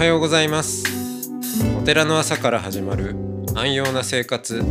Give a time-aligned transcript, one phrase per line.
[0.00, 0.82] はようございます。
[1.78, 3.14] お寺の朝から始まる
[3.54, 4.64] 安養な生活。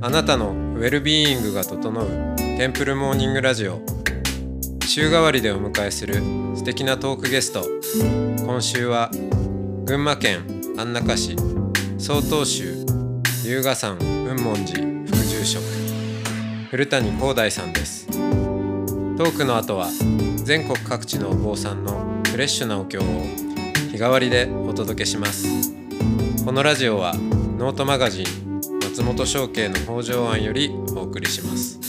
[0.00, 3.82] あなたのウェルビーイングが整うテンプルモーニングラジオ。
[4.86, 6.14] 週替わりでお迎えする
[6.56, 7.66] 素敵なトークゲスト。
[8.38, 9.10] 今週は
[9.84, 10.42] 群馬県
[10.74, 11.36] 安中市。
[11.98, 12.86] 曹洞宗
[13.44, 15.62] 龍河山雲門寺副住職。
[16.70, 18.06] 古谷光大さんです。
[18.06, 19.88] トークの後は
[20.44, 23.02] 全国各地のお坊さんのフレッシュなお経を
[23.90, 25.74] 日替わりでお届けします。
[26.44, 27.12] このラジオは
[27.58, 31.79] ノートマガジン松本商家の北条庵よりお送りします。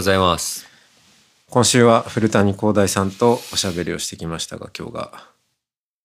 [0.00, 0.66] ございます。
[1.50, 5.28] 今週は古谷光大さんとおしゃべりをしてきましたが今日が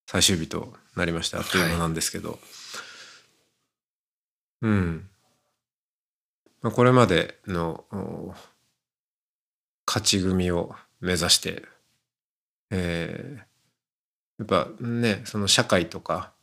[0.05, 1.37] 最終日となりました。
[1.37, 2.37] あっという間なんですけど、
[4.61, 5.07] うん、
[6.61, 8.33] まあ、これまでのお
[9.87, 11.63] 勝ち組を目指して、
[12.71, 13.43] えー
[14.39, 16.33] やっぱねその社会とか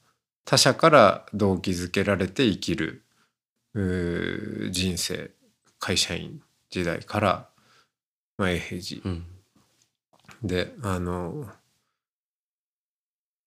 [0.46, 3.02] 他者から動機づけられて生きる
[3.74, 5.32] 人生
[5.78, 6.40] 会社員
[6.72, 7.48] 時代から、
[8.38, 9.26] まあ、永平寺うん。
[10.42, 11.46] であの、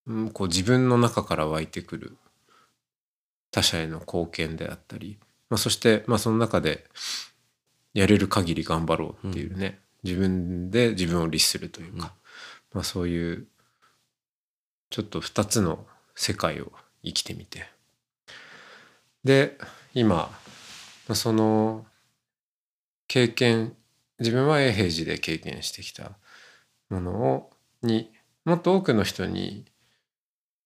[0.05, 2.15] うんこう自分の中から湧いてくる
[3.51, 5.17] 他者への貢献であったり、
[5.49, 6.85] まあ、そして、まあ、その中で
[7.95, 12.13] やれる限り頑張ろうっていうね、自分で自分を律するというか、
[12.73, 13.47] まあ、そういう
[14.91, 16.71] ちょっと2つの世界を
[17.03, 17.65] 生きてみて。
[19.23, 19.57] で
[19.95, 20.29] 今ま
[21.09, 21.85] あその
[23.07, 23.75] 経験
[24.19, 26.11] 自分は永平寺で経験してきた
[26.89, 27.51] ものを
[27.81, 28.11] に
[28.45, 29.65] もっと多くの人に、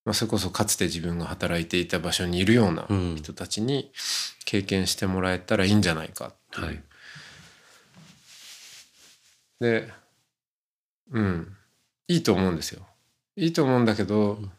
[0.06, 3.92] まあ、それこそかつて自分が働いていた場所にいるようなうん人たちに
[4.46, 6.66] 経験してもらえたらいいんじゃないかっていう。
[6.66, 6.84] はい
[9.60, 9.92] で
[11.12, 11.56] うん
[12.08, 12.86] いいと思うんですよ。
[13.36, 14.52] いいと思うんだけど、ん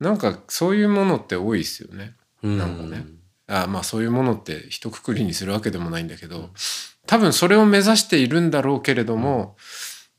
[0.00, 2.14] なんかそういうものって多いですよね。
[2.42, 3.04] うんなんかね
[3.46, 6.50] あまあそういうものって一括りにするわけでもないんだけど、
[7.06, 9.56] 多分それを目指しているんだろうけれども、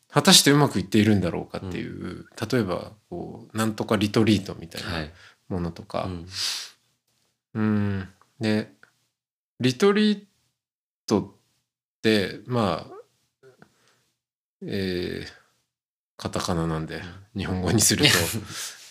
[0.09, 4.91] 果たしてうまくいっているんだろうかっていう、例えばこうなんとかリトリートみたいは。
[4.91, 5.11] ない。
[5.47, 6.27] ものとか、うん。
[7.53, 8.09] うん。
[8.39, 8.71] で
[9.59, 10.23] リトリー
[11.05, 12.95] トってまあ
[14.63, 15.45] えー
[16.17, 17.01] カタカナなんで
[17.35, 18.11] 日本語にすると、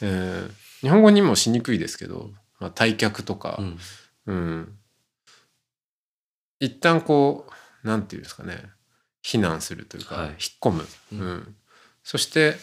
[0.02, 0.06] え
[0.46, 0.50] ー
[0.82, 2.30] 日本語にもしにくいですけど、
[2.60, 3.78] まあ、退却とか、うん
[4.26, 4.78] うん、
[6.60, 7.46] 一旦こ
[7.84, 8.64] うなんていうんですかね。
[9.22, 10.28] 避難するというか、はい。
[10.28, 11.20] 引っ込む、ううん。
[11.38, 11.56] ん
[12.02, 12.56] そして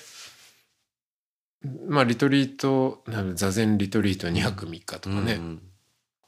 [1.87, 5.61] まあリトリート座禅リトリート2泊3日とかね、うん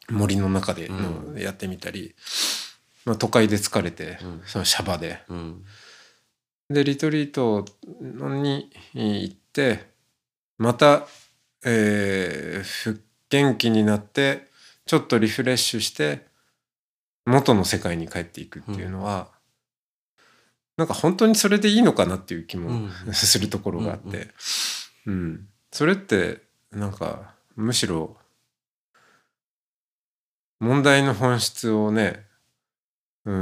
[0.09, 2.13] 森の中でのやってみたり、
[3.05, 4.41] まあ、都会で疲れて、うん。
[4.45, 5.23] そのシャバで。
[5.29, 5.63] うん。
[6.69, 9.87] でリトリートに行って
[10.57, 11.07] また、
[11.65, 14.47] えーふ元気になって
[14.85, 16.25] ちょっとリフレッシュして
[17.25, 19.29] 元の世界に帰っていくっていうのは、
[20.77, 23.13] なんか本当にそれでいいのかなっていう気もうん。
[23.13, 24.29] するところがあって、
[25.05, 26.41] うんそれって
[26.71, 28.15] なんかむしろ
[30.59, 32.25] 問題の本質をね
[33.25, 33.33] うー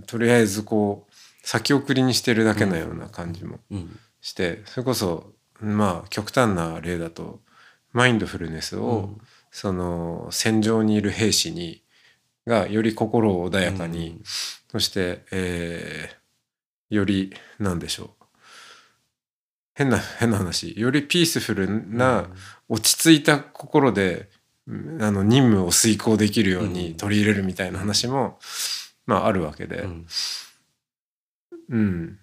[0.00, 1.12] んとりあえずこう
[1.46, 3.98] 先送りにしてるだけのような感じもうん。
[4.20, 7.40] してそれこそまあ極端な例だと
[7.92, 9.18] マインドフルネスを、
[9.50, 11.82] その戦場にいる兵士に
[12.46, 14.20] がより心を穏やかに、
[14.70, 16.20] そして、えー
[16.90, 18.24] よりなんでしょう。
[19.74, 20.78] 変な変な話。
[20.78, 22.26] よりピースフルな
[22.68, 24.28] 落ち着いた心で
[24.66, 28.38] うんあの任務を遂行できるように取り入れるみたいな話も、
[29.06, 30.06] まああるわけで、うん。
[31.70, 32.18] うん、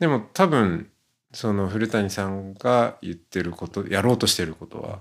[0.00, 0.90] でも多分
[1.34, 5.00] その古谷さんが言ってることやろうとしてることは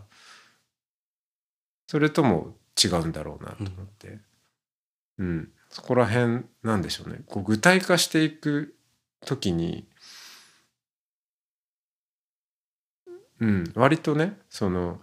[1.87, 4.17] それとも違うんだろうなと思って、
[5.19, 5.51] うん。
[5.69, 7.21] そこら辺なんでしょうね。
[7.27, 8.75] こう具体化していく
[9.25, 9.87] 時に、
[13.39, 15.01] うん、割とねその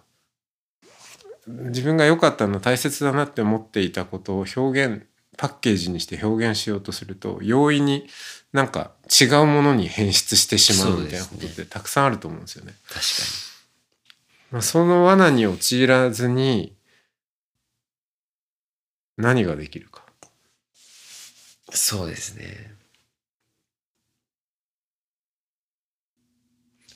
[1.47, 5.07] 自分が良かったの大切だなって思っていたことを表現
[5.41, 8.07] パッケージにして表現しようとすると容易に
[8.53, 12.75] なんか違うものに変質してしまうみたいなことってたくさんあると思うんですよね。
[12.87, 13.05] 確か
[14.51, 16.77] まあ、その罠に陥らずに
[19.17, 20.05] 何ができるか。
[21.71, 22.75] そうですね。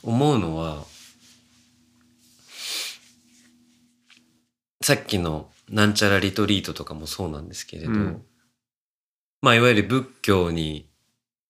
[0.03, 0.85] 思うのは、
[4.83, 8.23] さっきのなんちゃらリトリートとかもそうなんですけれど、うん
[9.45, 10.89] まあいわゆる仏教に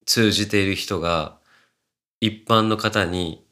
[0.05, 1.39] 通じている人が
[2.21, 3.47] 一般の方に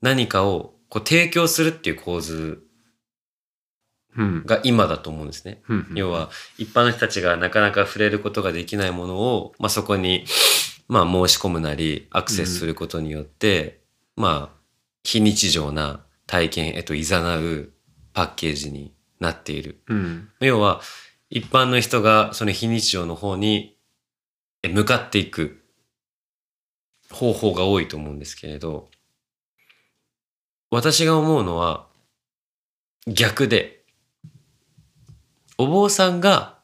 [0.00, 2.64] 何かをこう提供するっていう構図
[4.16, 4.44] うん。
[4.44, 5.62] が今だと思うんですね。
[5.68, 6.28] うん要は
[6.58, 10.24] 一般の人たちがなかなか触れることができないものを、まあ、そこに、
[10.88, 13.80] まあ、申し込むなりアクセスすることによって、
[14.16, 14.58] まあ
[15.04, 17.72] 非日常な体験へと誘う
[18.12, 19.80] パッケージになっている。
[19.86, 20.28] うん。
[20.40, 20.80] 要は
[21.34, 23.78] 一般の人がその非日常の方に
[24.68, 25.64] 向かっていく
[27.10, 28.90] 方法が多いと思うんですけれど
[30.70, 31.86] 私が思うのは
[33.06, 33.82] 逆で
[35.56, 36.58] お坊さんが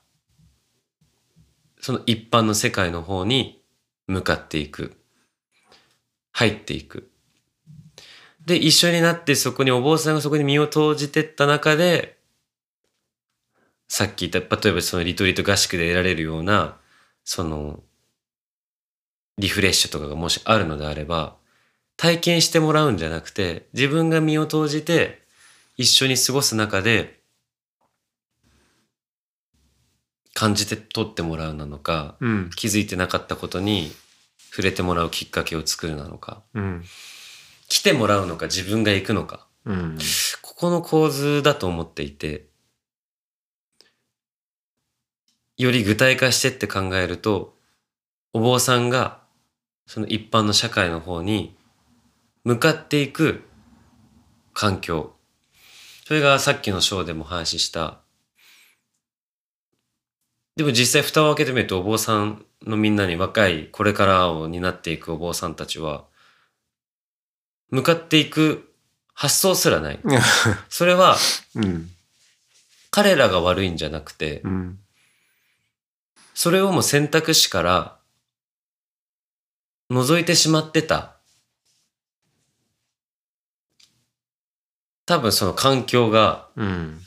[1.80, 3.62] その一般の世界の方に
[4.06, 4.98] 向かっていく
[6.32, 7.10] 入っていく。
[8.44, 12.17] で一緒になってそこにお坊さんがそこに身を投じてった中で
[13.88, 16.76] さっき言った、例えばそのリトリート合宿で得られるような、
[17.24, 17.82] その、
[19.38, 21.36] リフレッシュとかがもしあるのであれば、
[21.96, 25.22] 体験してもらうんじゃなくて、自分が身を投じて
[25.76, 27.18] 一緒に過ごす中で、
[30.34, 32.50] 感じて取ってもらうなのか、うん。
[32.54, 33.90] 気づいてなかったことに
[34.50, 36.84] 触れてもらうきっかけを作るなのか、うん。
[37.68, 39.98] 来てもらうのか自分が行くのか、うん。
[40.42, 42.46] ここの構図だと思っていて、
[45.58, 47.54] より具体化してって考えると、
[48.32, 49.20] お坊さんが
[49.86, 51.56] その一般の社会の方に
[52.44, 53.42] 向かっていく
[54.52, 55.14] 環境。
[56.06, 57.98] それがさっきの章でも話した。
[60.56, 66.04] でも実際蓋を開けてみるとお坊さんのみんなに若いこれからを担っていくお坊さんたちは
[67.70, 68.72] 向かっていく
[69.14, 70.00] 発想すらない。
[70.68, 71.16] それは
[71.56, 71.90] うん。
[72.90, 74.78] 彼らが悪いんじゃなくて、うん。
[76.40, 77.98] それをもう選択肢から
[79.90, 81.16] 覗いてしまってた。
[85.04, 87.00] 多分その環境が、うん。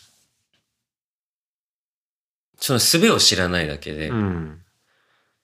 [2.57, 4.65] その術を知らないだけで、うん。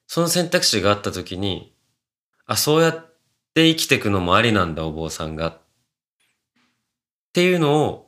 [0.06, 1.74] その選択肢があった時に、
[2.44, 2.94] あ、そうやっ
[3.54, 5.46] て生きていくのもありなんだ、お坊さんが。
[5.46, 5.60] っ
[7.32, 8.07] ていうのを、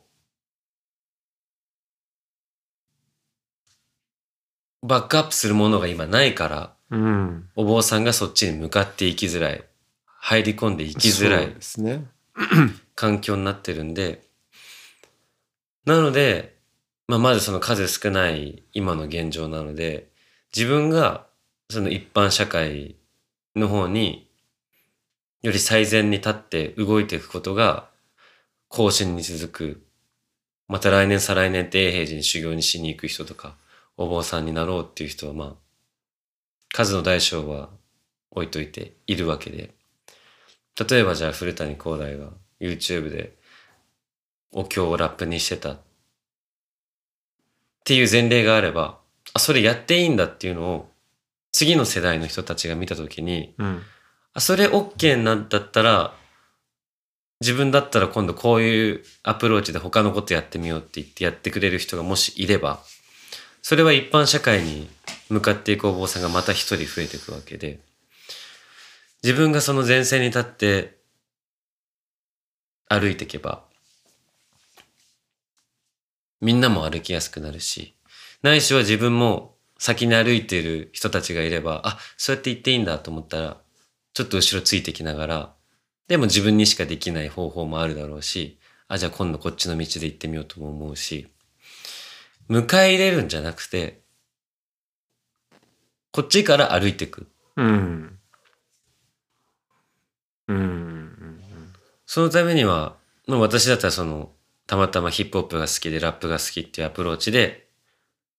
[4.82, 7.48] バックアップするものが今ないから、うん。
[7.54, 9.64] お坊さんがそっちに向かっていきづらい。
[10.06, 12.04] 入り込んでいきづらいですね。
[12.94, 14.22] 環境になってるんで、
[15.86, 16.56] なので、
[17.08, 20.08] まあ、まずその数少ない今の現状なので、
[20.54, 21.26] 自分が
[21.70, 22.96] その一般社会
[23.56, 24.28] の方に
[25.42, 27.88] より最善に立って動いていくことが
[28.68, 29.82] 更新に続く。
[30.68, 33.56] また来年再来年って永平寺に修行にしに行く人とか、
[34.00, 35.54] お坊さんになろうっていう人はまあ、
[36.72, 37.68] 数の大小は
[38.30, 39.74] 置いといているわけで。
[40.88, 43.36] 例えばじゃあ古谷光大が YouTube で
[44.52, 45.80] お経をラップにしてたっ
[47.84, 49.00] ていう前例があれば、
[49.34, 50.90] あ、それやっていいんだっていうのを
[51.52, 53.82] 次の世代の人たちが見たときに、うん。
[54.32, 56.14] あ、それ OK なんだったら、
[57.42, 62.82] 自分だったら今度こういうアプローチで他のことやってみようって言ってやってくれる人がもしいれば、
[63.62, 64.88] それは一般社会に
[65.28, 67.80] 向かっていくお坊さんがまた一人増えていくわけで、
[69.22, 70.98] 自分がその前線に立って
[72.88, 73.62] 歩いていけば、
[76.40, 77.94] みんなも歩きやすくなるし、
[78.42, 83.56] ないしは自分も先に歩いている人たちがいれば、あ、そうやって言っていいんだと思ったら、
[84.14, 85.54] ちょっと後ろついてきながら、
[86.08, 91.28] でも自分にしかできない方法もあるだろうし、あ、じゃあ今度こっちの道で行ってみようとも思うし、
[92.50, 94.00] 迎え入れるんじゃなくて、
[96.10, 97.28] こっちから歩いていく。
[97.56, 98.18] うん。
[100.48, 101.40] うん。
[102.06, 102.96] そのためには、
[103.28, 104.32] もう私だったらその、
[104.66, 107.68] たまたまヒップホップが好きでラップが好きっていうアプローチで、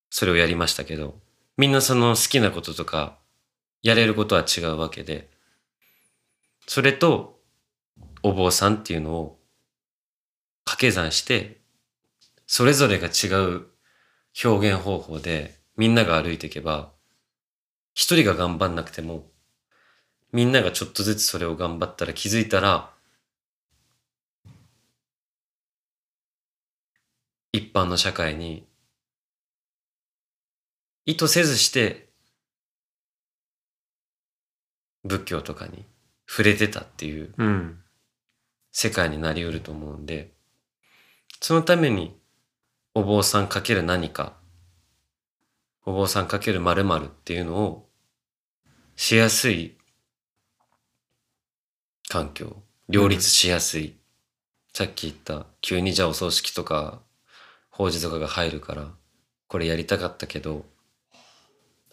[0.10, 1.18] それをやりましたけど、
[1.56, 3.18] みんなその好きなこととか、
[3.82, 5.30] やれることは違うわけで、
[6.68, 7.40] それと、
[8.24, 9.40] お坊さんっていうのを
[10.66, 11.62] 掛け算して、
[12.46, 13.72] それぞれが違う
[14.44, 16.92] 表現方法でみんなが歩いていけば、
[17.94, 19.28] 一人が頑張んなくても、
[20.32, 22.92] みんながちょっとずつそれを頑張ったら気づいたら、
[27.52, 28.66] 一般の社会に
[31.06, 32.08] 意図せずして
[35.04, 35.86] 仏教とかに
[36.28, 37.78] 触れてたっていううん。
[38.72, 40.32] 世界になりうると思うんで、
[41.42, 42.18] そのために
[42.94, 44.34] お坊さんかける何か、
[45.86, 47.90] お坊さんかける〇〇っていうのを
[48.96, 49.78] しやすい
[52.10, 53.96] 環境、両立しやすい。
[54.74, 57.02] さっき言った急にじゃあお葬式とか
[57.70, 58.88] 法事とかが入るから
[59.48, 60.66] これやりたかったけど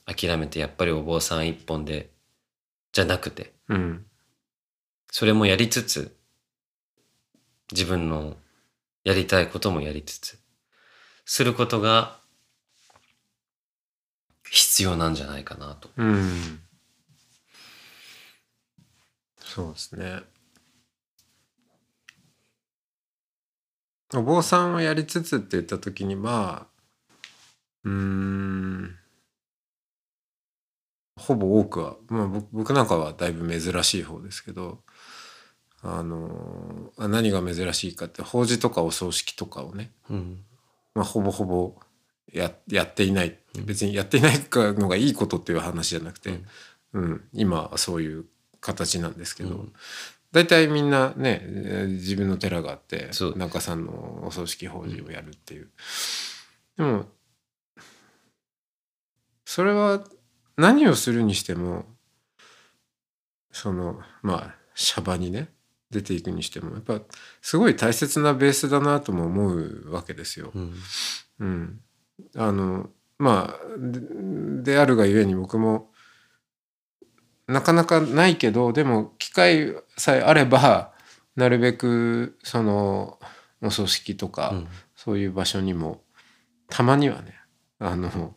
[0.07, 2.11] 諦めてやっぱりお坊さん一本で
[2.93, 4.05] じゃなくてうん。
[5.11, 6.17] それもやりつつ
[7.73, 8.37] 自分の
[9.05, 10.39] やりたいこともやりつつ
[11.31, 12.19] することが
[14.51, 15.91] 必要なんじゃないかなと。
[15.99, 16.61] うん。
[19.39, 20.23] そうですね。
[24.15, 26.83] お坊さんをやりつつって言った時にまあ
[27.85, 28.97] うーん
[31.15, 34.79] ほぼ多くは、まあ、僕僕なんかはだいぶ珍しい方ですけど
[35.83, 40.43] あのあ何が珍しいかって法事とかお葬式とかをね、うん
[40.99, 41.75] まあ、ほぼほぼ
[42.33, 43.39] ややっていない。
[43.65, 46.41] 別にやっていないのがいいことっていう話じゃなくて、
[46.93, 47.29] うん。
[47.33, 48.25] 今はそういう
[48.61, 49.73] 形なんですけど、うん。
[50.33, 55.71] 大体みんなねえー自分の寺があって中さんのお葬式法事をやるっていう、
[56.77, 57.07] でも
[59.45, 60.05] それは
[60.57, 61.87] 何をするにしても
[63.53, 65.49] そのまあシャバにね
[65.91, 67.01] 出ていくにしてもやっぱ
[67.41, 70.53] すごい大切なベースだなとも思うわけですよ。
[70.55, 70.75] うん。
[71.41, 71.81] うん、
[72.37, 75.91] あのまあでであるがゆえに僕も
[77.47, 80.93] なかなかないけどでも機会さえあれば
[81.37, 83.19] なるべくその
[83.63, 84.69] お葬式とか、うん。
[84.95, 86.03] そういう場所にも
[86.69, 87.35] たまにはね
[87.79, 88.35] あの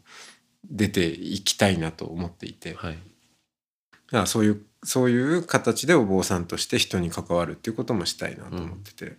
[0.63, 2.75] 出ていきたいなと思っていて。
[2.75, 2.97] はい。
[4.25, 9.11] そういうそういう形でお坊さんとして人に関わるっていうこともしたいなと思ってて、や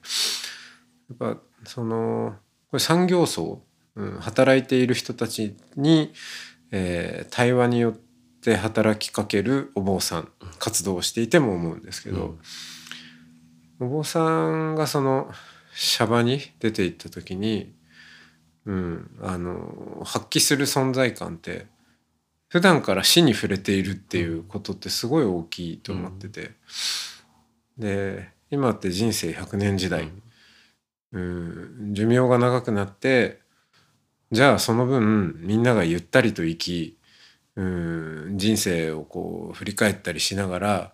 [1.15, 2.35] っぱその
[2.71, 3.63] これ産業層、
[3.95, 6.13] うん、働いている人たちに、
[6.71, 7.95] えー対話によっ
[8.43, 10.29] て働きかけるお坊さん
[10.59, 12.37] 活動をしていても思うんですけど、
[13.79, 15.31] お坊さんがその
[15.75, 17.73] シャバに出ていった時に、
[18.67, 21.67] うん、あの発揮する存在感って
[22.53, 26.51] 普段から死に触れているっていうことってすごい大きいと思ってて、
[27.79, 30.11] で今って人生100年時代、
[31.13, 33.41] うん、寿命が長くなって
[34.33, 36.99] じゃあその分みんながゆったりと生き、
[37.57, 40.93] うん、人生をこう振り返ったりしながら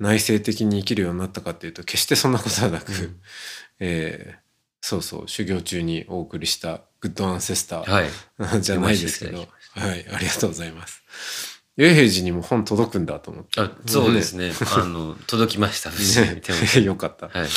[0.00, 3.20] 内省的に生きるようになったかっていうと決してそんなことはなく、うん。
[3.78, 4.48] えー
[4.80, 8.10] そうそう修行中にお送りした「グッドアンセスター」はい。
[8.62, 11.02] じゃないですけど、はい、ありがとうございます。
[11.76, 13.60] 永平寺にも本届くんだと思って。
[13.60, 14.50] あそうですね。
[14.76, 15.90] あの届きました。
[15.90, 16.86] 無事に手元に。
[16.86, 17.28] よかった。
[17.28, 17.48] はい。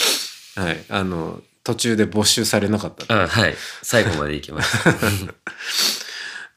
[0.56, 3.24] はい、あの途中で没収されなかった。
[3.24, 3.56] あはい。
[3.82, 4.96] 最後まで行きました。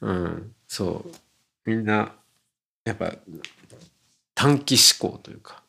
[0.07, 1.07] うん、そ
[1.67, 1.71] う。
[1.71, 2.13] みんな
[2.85, 3.15] やっぱ
[4.35, 5.63] 短期思考というか。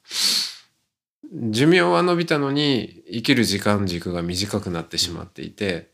[1.33, 5.91] 寿命は伸びたのに生きる時間軸が短くなってしまっていて、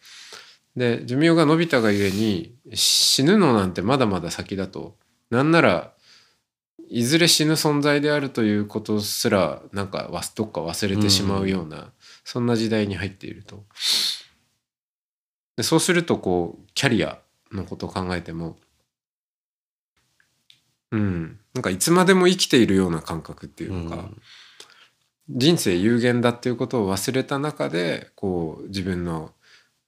[0.76, 4.96] で寿命が伸びたがゆえに死ぬのなんてまだまだ先だと。
[5.30, 5.94] なんなら
[6.90, 11.92] いずれ死ぬ存在であるということすらなんかわどっか忘れてしまうような、
[12.26, 13.64] そんな時代に入っていると。
[15.56, 17.20] でそうするとこうキャリア
[17.52, 18.58] のことを考えても
[20.92, 24.10] うんなんかいつまでも生きているような感覚っていうのか、
[25.30, 29.32] 人生有限だっていうことを忘れた中でこう自分の、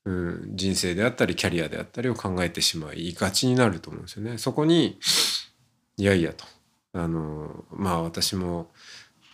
[0.05, 4.37] うん、人生であったりキャリアであったりを考えてしまいがちになると思うんですよね。
[4.37, 4.99] そこに
[5.97, 6.45] いやいやと。
[6.93, 8.69] あのまあ私も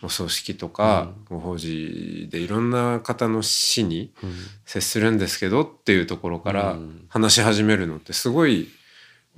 [0.02, 4.32] お葬式とか、ご法事でいろんな方の死にうん。
[4.64, 7.04] 接するんですけどっていうところからうん。
[7.08, 8.68] 話し始めるのってすごい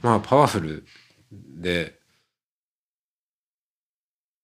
[0.02, 0.86] まあパワフル
[1.32, 1.98] で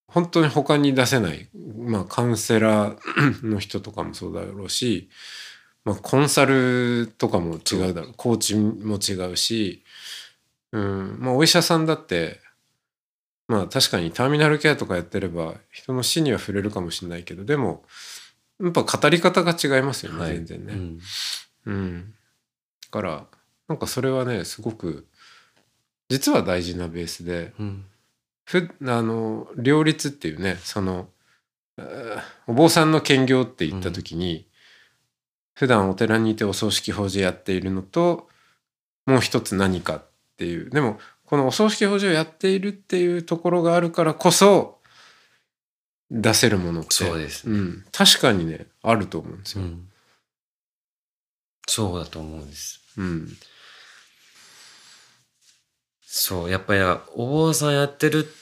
[0.08, 5.10] 本当に他に出せない、まあ、カウンセラーの人とかもそうだろうし、
[5.84, 8.14] まあ、コンサルとかも違うだろう。
[8.16, 9.82] コーチも違うし、
[10.72, 11.16] うん。
[11.20, 12.40] まあ、お医者さんだって
[13.48, 17.82] まあ確かにターミナルケアとかやってれば人の死には触れるかもしれないけどでも
[18.60, 20.34] やっぱ語り方が違いますよね、はい。
[20.34, 20.72] 全然ね。
[20.74, 20.98] うん。
[21.64, 22.14] うん。
[22.82, 23.26] だから、
[23.68, 25.06] なんかそれはね、すごく、
[26.08, 27.84] 実は大事なベースで、うん。
[28.44, 31.08] ふあの、両立っていうね、その、
[31.76, 34.47] えーお坊さんの兼業って言った時に、
[35.58, 38.28] 普段お寺にいてお葬式法事やっているのと、
[39.06, 40.04] もう一つ何かっ
[40.36, 40.70] ていう。
[40.70, 44.78] でも、このお葬式法事をやっているっていうところがあるからこそ、
[46.12, 49.88] 出せるものってそうですねうん、確かにねあると思うんですよ、うん。
[51.66, 52.80] そうだと思うんです。
[52.96, 53.28] うん
[56.06, 56.80] そう、やっぱり
[57.16, 58.32] お坊さんやってる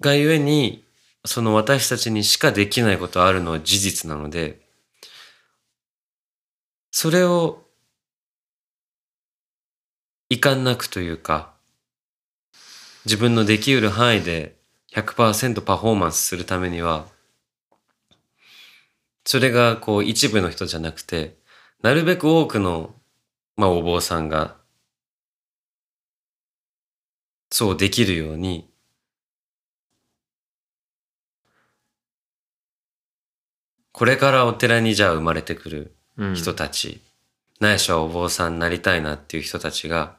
[0.00, 0.84] がゆえに、
[1.26, 4.69] その私たちにしかできないことあるのは事実なので、
[7.02, 7.62] それを
[10.28, 11.54] 遺憾なくというか、
[13.06, 14.58] 自分のできうる範囲で
[14.92, 17.06] 100%パフォーマンスするためには、
[19.24, 21.38] それがこう一部の人じゃなくて、
[21.80, 22.94] なるべく多くの、
[23.56, 24.58] まあお坊さんが
[27.48, 28.70] そうできるように、
[33.90, 37.00] これからお寺にじゃあ生まれてくる人たち、
[37.60, 40.16] ないしはお坊さんになりたいなっていう人たちが、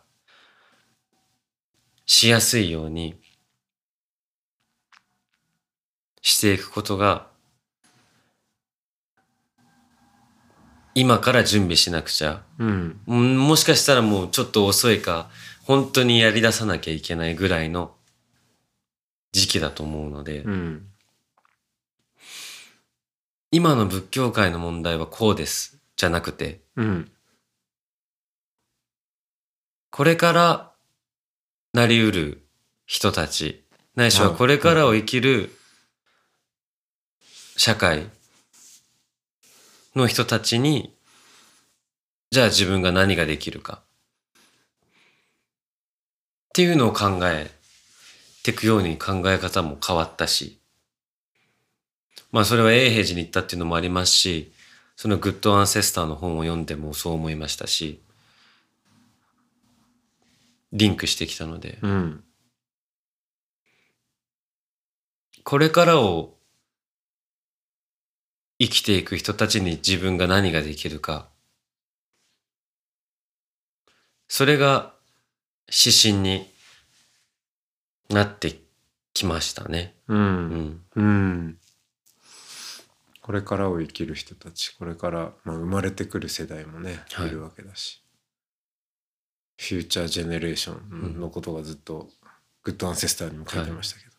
[2.06, 3.16] しやすいように
[6.22, 7.28] していくことが、
[10.94, 12.44] 今から準備しなくちゃ。
[12.60, 13.38] うんうん。
[13.40, 15.30] もしかしたらもうちょっと遅いか、
[15.64, 17.96] 本当にやり出さなきゃいけないぐらいの
[19.32, 20.88] 時期だと思うので、うん。
[23.52, 27.12] 今の仏教界の問題はこうです、じゃなくて、うん。
[29.92, 30.72] これから
[31.74, 32.42] なりうる
[32.88, 35.52] 人たち、ないしはこれからを生きる
[37.56, 38.08] 社会
[39.96, 40.92] の人たちに、
[42.32, 43.84] じゃあ自分が何ができるか。
[43.84, 43.86] っ
[46.56, 47.52] ていうのを考え
[48.42, 50.60] ていくように考え方も変わったし、
[52.32, 54.52] まあそれは永平寺に行ったっていうのもありますし、
[55.02, 58.04] そのグッドアンセスターの本を読んでもそう思いましたし、
[60.72, 62.24] リンクしてきたので、うん。
[65.44, 66.36] これからを
[68.60, 71.30] 生きていく人たちに自分が何ができるか、
[74.28, 74.94] それが
[75.68, 76.48] 指針に
[78.12, 78.60] なって
[79.16, 79.96] きましたね。
[80.08, 80.82] ううんん。
[80.96, 81.61] うん
[83.22, 87.28] これからを生きる人たちこれから、まあ、生まれてくる世代もね、はい。
[87.28, 88.04] い、るわけだし。
[89.58, 92.10] フューチャージェネレーションのことがずっと
[92.64, 94.12] グッドアンセスターにも書いてましたけど、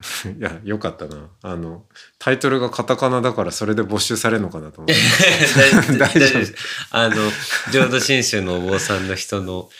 [0.38, 1.30] い、やよかったな。
[1.42, 1.86] あの
[2.18, 4.94] タイトルがカタカナだからそれで没収されるのかなと思って。
[5.96, 6.54] 大丈夫です。
[6.90, 7.16] あの、
[7.72, 9.70] 浄土真宗のお坊さんの人の、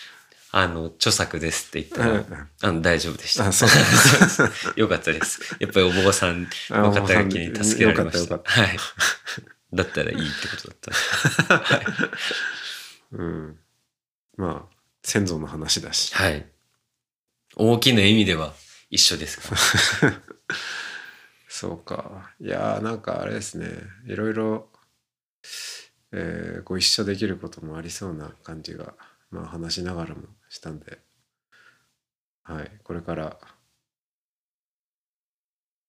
[0.52, 3.46] あの、著作ですって言ったら、あの、大丈夫でした。
[3.46, 3.68] あそう
[4.80, 5.56] よかったです。
[5.60, 8.40] やっぱりお坊さんの肩書きに助けられました。
[8.42, 8.76] はい。
[9.72, 11.58] だったらいいってことだった。
[11.58, 11.86] はい。
[13.12, 13.58] うん
[14.36, 16.46] まあ先祖の話だしはい。
[17.56, 18.54] 大きな意味では
[18.90, 20.12] 一緒ですから。
[21.48, 22.32] そうか。
[22.40, 23.68] いやーなんかあれですね。
[24.06, 24.68] いろいろ、
[26.12, 28.94] えーご一緒できることもありそうな感じが、
[29.30, 30.98] まあ話しながらもしたんで、
[32.42, 32.70] はい。
[32.82, 33.38] これから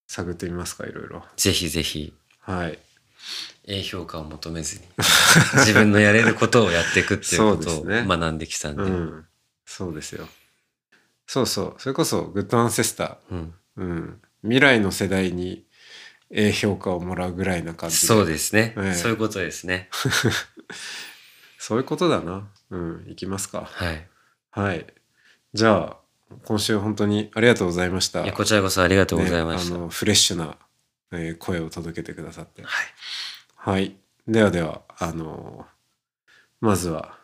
[0.06, 1.24] 探ってみますか、いろいろ。
[1.36, 2.78] ぜひぜひ、はい。
[3.64, 4.84] A 評価を求めずに、
[5.54, 8.82] 自分のやれることをやっていくっていうことを学んできたんで。
[8.82, 9.26] うん。
[9.64, 10.28] そうですよ。
[11.26, 11.80] そうそう。
[11.80, 13.80] それこそ、グッドアンセスタうんー。
[13.80, 14.22] うん。
[14.42, 15.64] 未来の世代に
[16.30, 18.06] A 評価をもらうぐらいな感じで。
[18.06, 19.88] そうですね、ええそういうことですね。
[21.62, 22.48] そういうことだな。
[22.70, 23.06] うん。
[23.08, 23.68] いきますか。
[23.70, 24.08] はい。
[24.50, 24.84] はい。
[25.54, 25.96] じゃあ、
[26.44, 28.24] 今週本当にありがとうございました。
[28.24, 29.70] いやこちらこそありがとうございました。
[29.70, 30.56] ねあのフレッシュな、
[31.12, 32.62] えー声を届けてくださって。
[32.62, 32.70] はい。
[33.54, 33.94] はい。
[34.26, 35.64] ではでは、あの
[36.60, 37.16] まずは、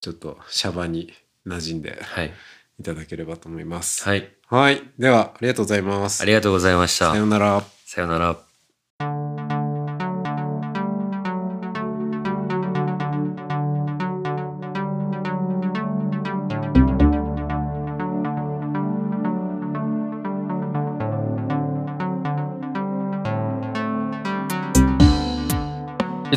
[0.00, 1.12] ちょっとシャバに
[1.44, 2.32] 馴染んではい。
[2.78, 4.04] いただければと思います。
[4.04, 4.30] はい。
[4.46, 4.80] はい。
[4.96, 6.22] では、ありがとうございます。
[6.22, 7.16] ありがとうございましたさ。
[7.16, 7.64] ようなら。
[7.84, 8.45] さよなら。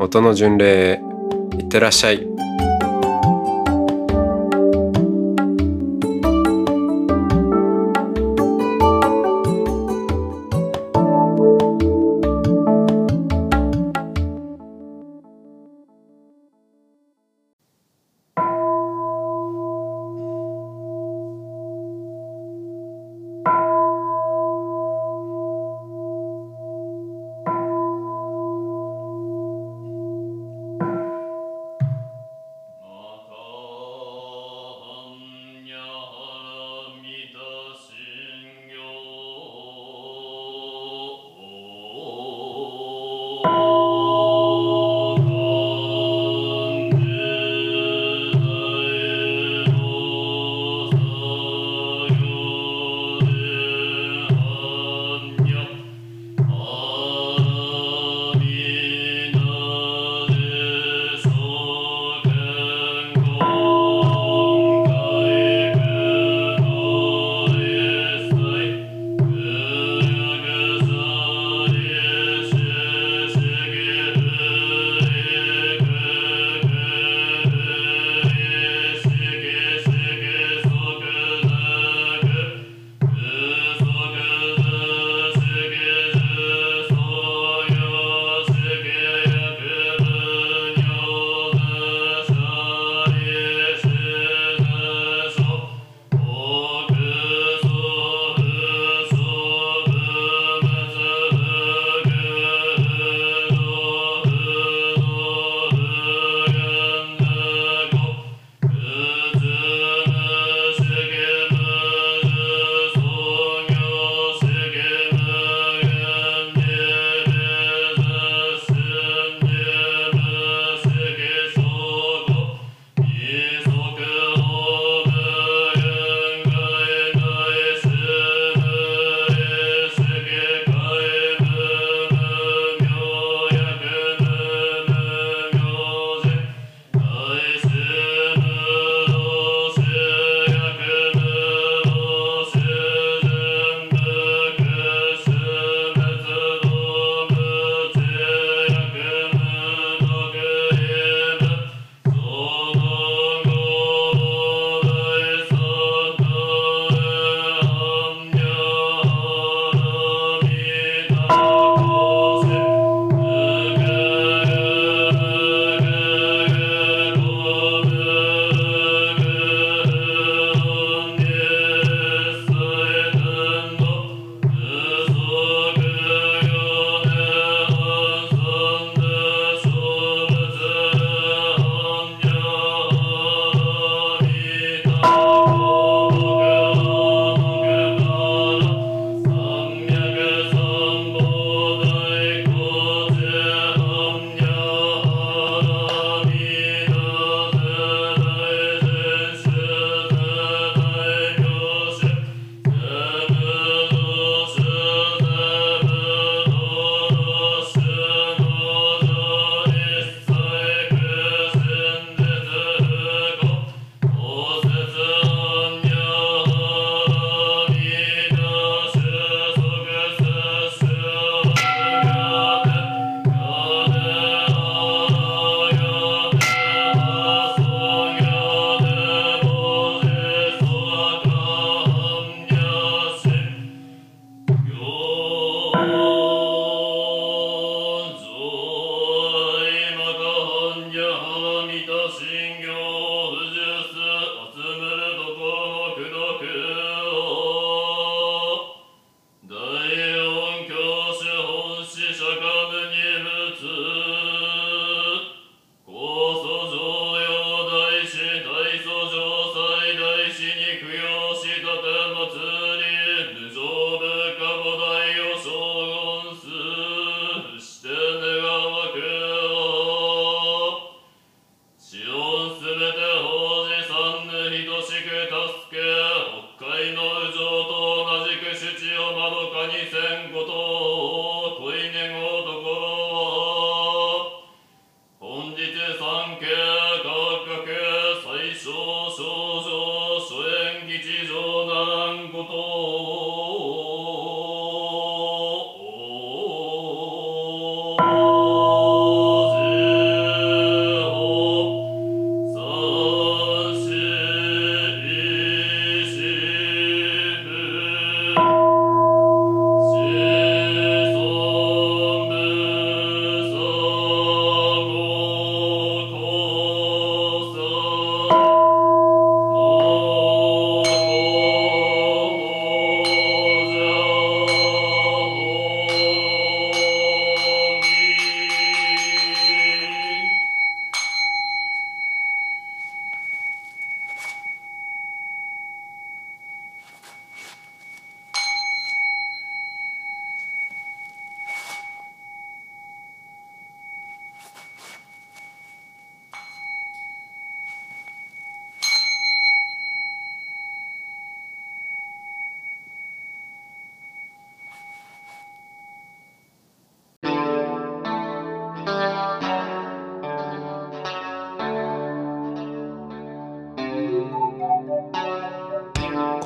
[0.00, 1.00] 音の巡礼へ
[1.58, 2.47] いってらっしゃい。